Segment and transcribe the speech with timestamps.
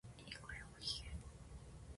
[0.25, 1.15] いいか、よく聞け。